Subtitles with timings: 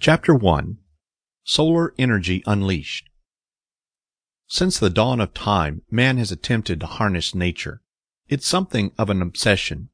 [0.00, 0.78] Chapter 1
[1.42, 3.10] Solar Energy Unleashed
[4.46, 7.82] Since the dawn of time, man has attempted to harness nature.
[8.28, 9.88] It's something of an obsession.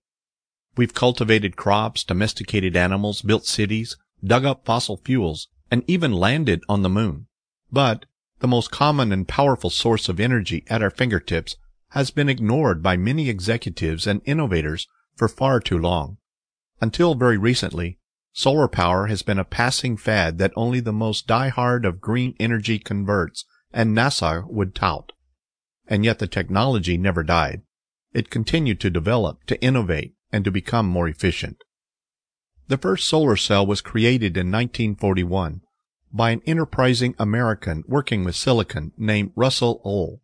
[0.76, 6.82] We've cultivated crops, domesticated animals, built cities, dug up fossil fuels, and even landed on
[6.82, 7.26] the moon.
[7.72, 8.04] But
[8.40, 11.56] the most common and powerful source of energy at our fingertips
[11.92, 14.86] has been ignored by many executives and innovators
[15.16, 16.18] for far too long.
[16.82, 17.98] Until very recently,
[18.36, 22.80] Solar power has been a passing fad that only the most die-hard of green energy
[22.80, 25.12] converts and NASA would tout.
[25.86, 27.62] And yet the technology never died.
[28.12, 31.62] It continued to develop, to innovate, and to become more efficient.
[32.66, 35.60] The first solar cell was created in 1941
[36.12, 40.20] by an enterprising American working with silicon named Russell Ohl.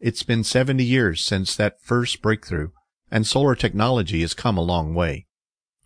[0.00, 2.72] It's been 70 years since that first breakthrough,
[3.10, 5.28] and solar technology has come a long way.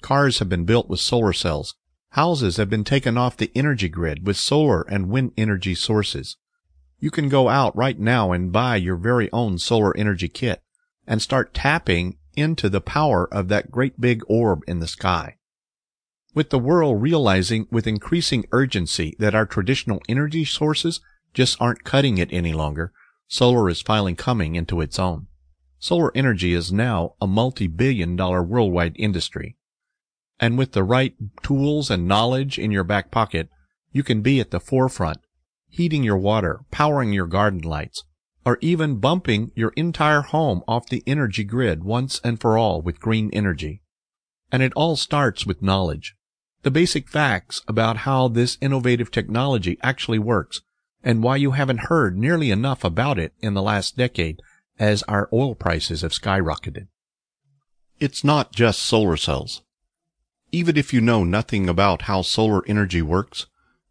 [0.01, 1.75] Cars have been built with solar cells.
[2.11, 6.37] Houses have been taken off the energy grid with solar and wind energy sources.
[6.99, 10.63] You can go out right now and buy your very own solar energy kit
[11.07, 15.37] and start tapping into the power of that great big orb in the sky.
[16.35, 21.01] With the world realizing with increasing urgency that our traditional energy sources
[21.33, 22.93] just aren't cutting it any longer,
[23.29, 25.27] solar is finally coming into its own.
[25.79, 29.57] Solar energy is now a multi-billion dollar worldwide industry.
[30.39, 33.49] And with the right tools and knowledge in your back pocket,
[33.93, 35.19] you can be at the forefront,
[35.69, 38.05] heating your water, powering your garden lights,
[38.45, 43.01] or even bumping your entire home off the energy grid once and for all with
[43.01, 43.83] green energy.
[44.53, 46.15] And it all starts with knowledge.
[46.63, 50.61] The basic facts about how this innovative technology actually works
[51.03, 54.41] and why you haven't heard nearly enough about it in the last decade
[54.79, 56.89] as our oil prices have skyrocketed.
[57.99, 59.63] It's not just solar cells.
[60.57, 63.45] Even if you know nothing about how solar energy works,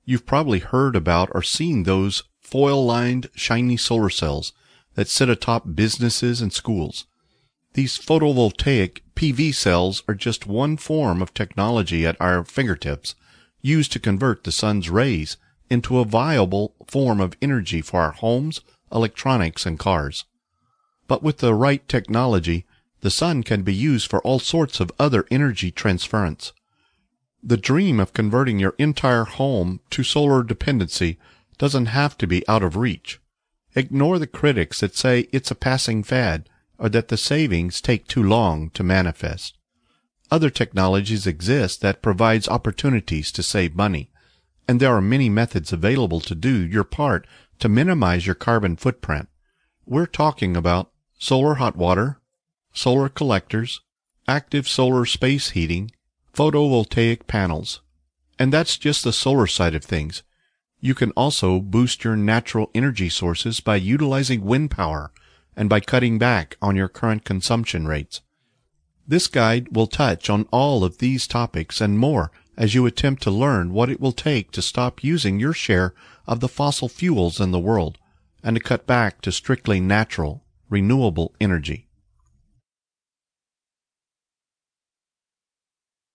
[0.04, 4.52] you've probably heard about or seen those foil-lined shiny solar cells
[4.96, 7.06] that sit atop businesses and schools.
[7.76, 13.14] These photovoltaic PV cells are just one form of technology at our fingertips
[13.62, 15.38] used to convert the sun's rays
[15.70, 18.62] into a viable form of energy for our homes,
[18.92, 20.26] electronics, and cars.
[21.08, 22.66] But with the right technology,
[23.06, 26.54] the sun can be used for all sorts of other energy transference.
[27.44, 31.20] The dream of converting your entire home to solar dependency
[31.60, 33.22] doesn't have to be out of reach.
[33.76, 36.50] Ignore the critics that say it's a passing fad
[36.80, 39.56] or that the savings take too long to manifest.
[40.32, 44.10] Other technologies exist that provides opportunities to save money,
[44.68, 47.28] and there are many methods available to do your part
[47.60, 49.30] to minimize your carbon footprint.
[49.86, 50.90] We're talking about
[51.20, 52.20] solar hot water,
[52.76, 53.82] solar collectors,
[54.28, 55.90] active solar space heating,
[56.34, 57.82] photovoltaic panels.
[58.38, 60.24] And that's just the solar side of things.
[60.82, 65.12] You can also boost your natural energy sources by utilizing wind power
[65.56, 68.22] and by cutting back on your current consumption rates.
[69.08, 73.32] This guide will touch on all of these topics and more as you attempt to
[73.32, 75.94] learn what it will take to stop using your share
[76.28, 77.98] of the fossil fuels in the world
[78.44, 81.88] and to cut back to strictly natural, renewable energy.